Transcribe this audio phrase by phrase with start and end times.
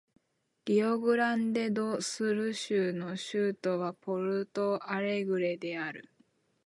[0.65, 6.09] リオグランデ・ド・スル州の州都はポルト・アレグレである